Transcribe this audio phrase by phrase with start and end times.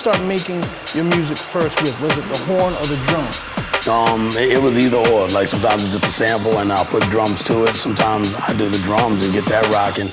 [0.00, 1.92] start making your music first with?
[2.00, 3.28] Was it the horn or the drum?
[3.84, 5.28] Um, it, it was either or.
[5.28, 7.76] Like sometimes it's just a sample and I'll put drums to it.
[7.76, 10.08] Sometimes I do the drums and get that rocking.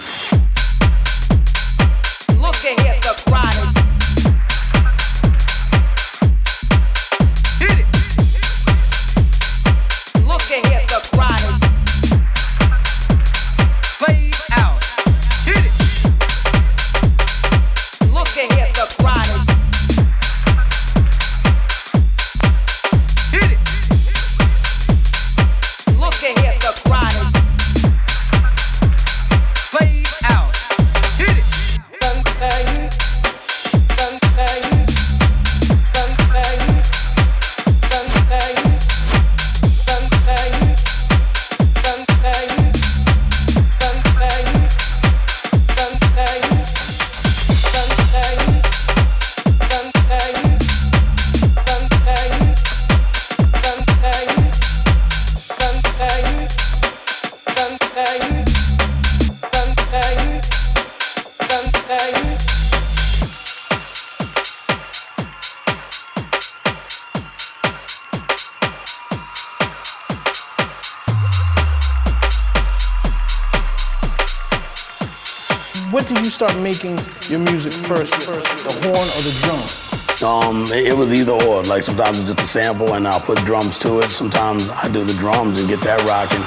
[80.88, 81.64] It, was either or.
[81.64, 84.10] Like sometimes it's just a sample and I'll put drums to it.
[84.12, 86.42] Sometimes I do the drums and get that rocking.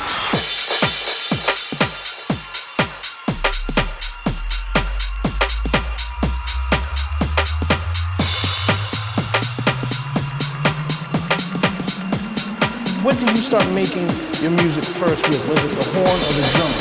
[13.04, 14.08] When did you start making
[14.40, 15.42] your music first with?
[15.48, 16.72] Was it the horn or the drum?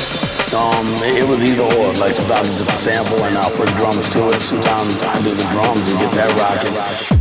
[0.49, 1.93] Um, it, it was either or.
[1.99, 4.39] Like sometimes it's just a sample and I'll put drums to it.
[4.39, 7.18] Sometimes I do the drums and get that rocking.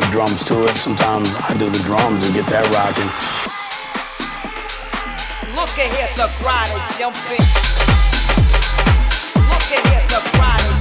[0.00, 0.76] Put drums to it.
[0.76, 3.08] Sometimes I do the drums and get that rocking.
[5.56, 7.40] Look ahead, the chronic jumping.
[9.48, 10.75] Look ahead, the chronic.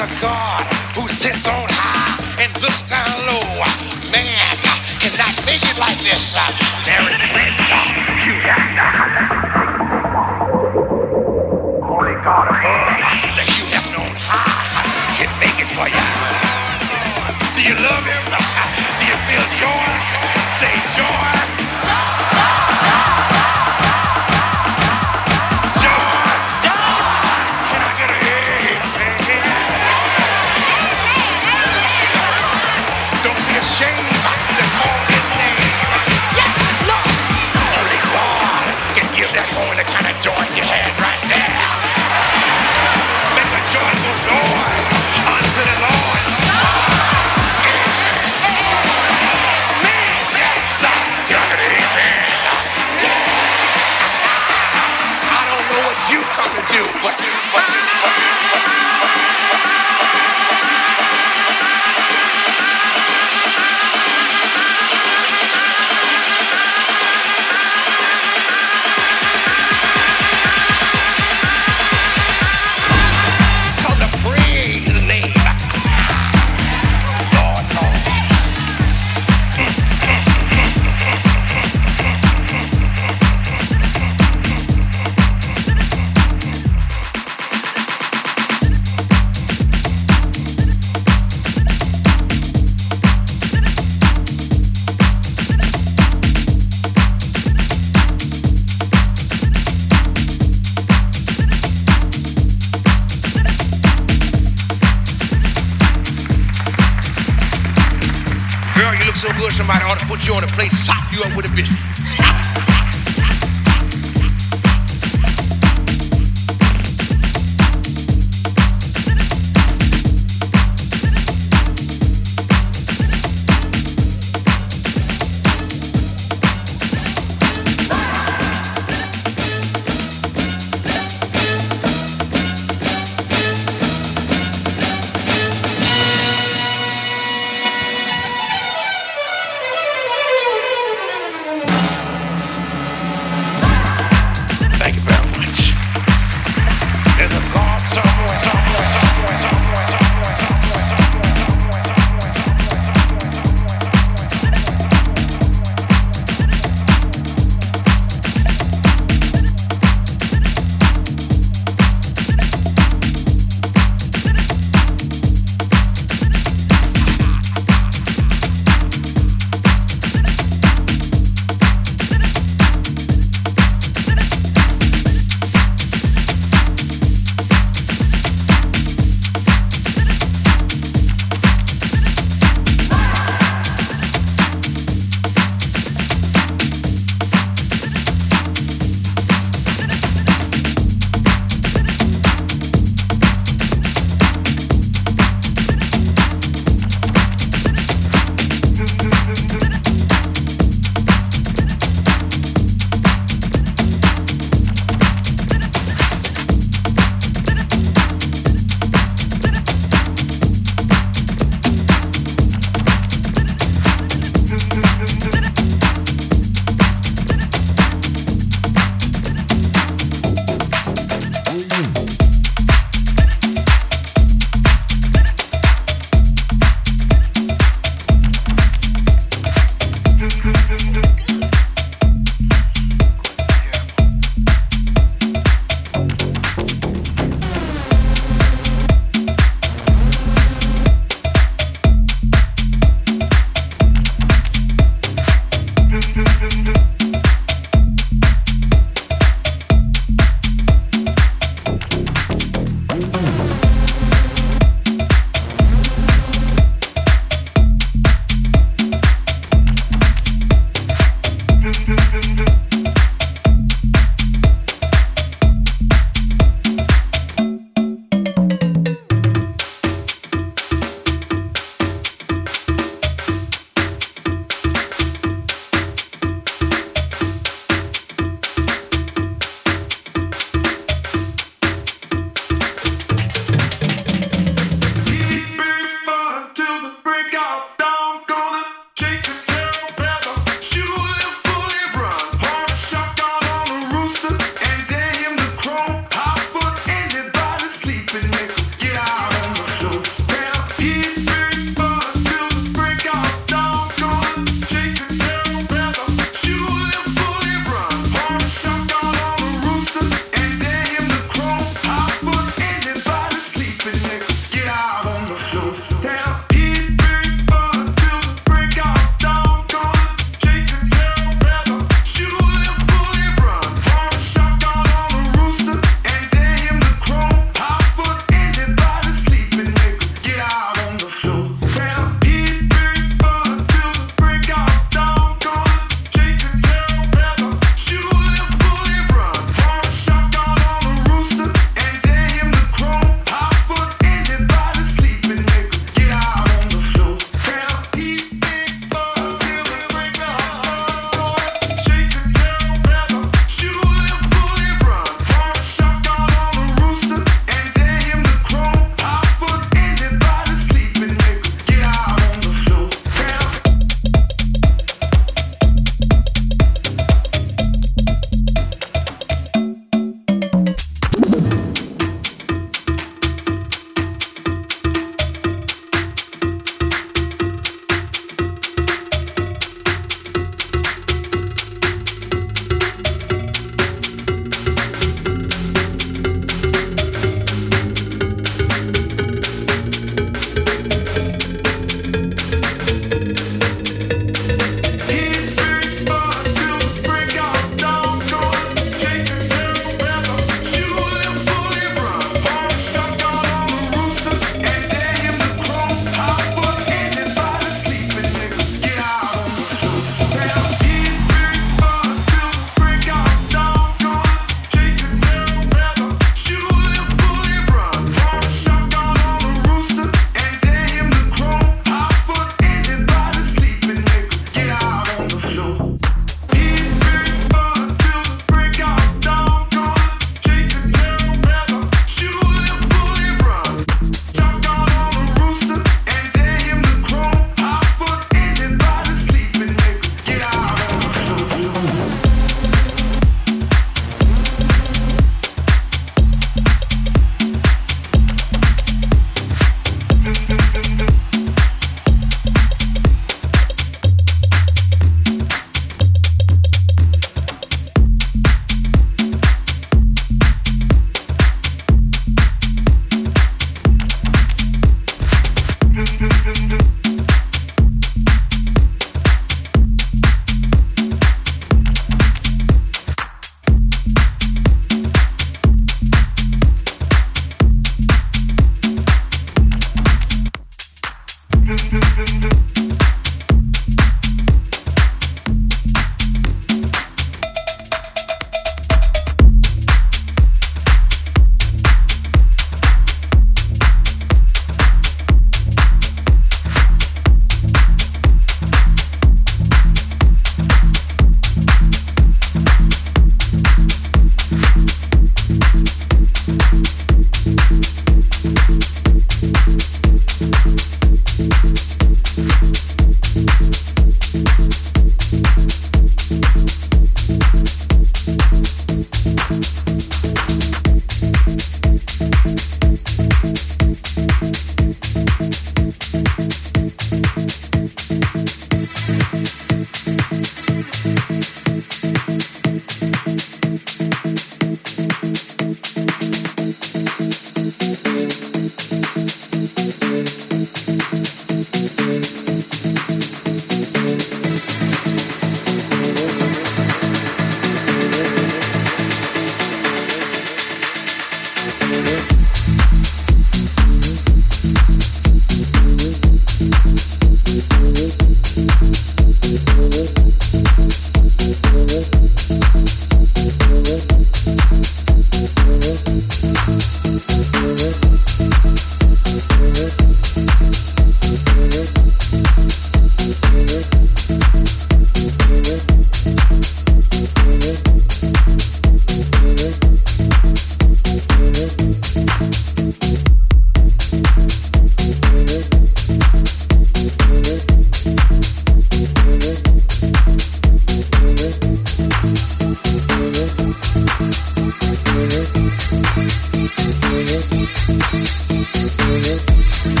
[597.93, 600.00] Thank you.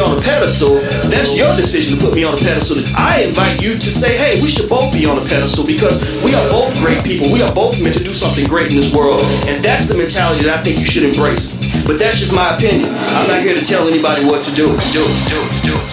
[0.00, 0.80] on a pedestal,
[1.12, 2.80] that's your decision to put me on a pedestal.
[2.96, 6.34] I invite you to say, hey, we should both be on a pedestal because we
[6.34, 7.30] are both great people.
[7.32, 9.20] We are both meant to do something great in this world.
[9.46, 11.54] And that's the mentality that I think you should embrace.
[11.84, 12.90] But that's just my opinion.
[13.14, 14.66] I'm not here to tell anybody what to do.
[14.66, 15.89] Do, do, do, do, do.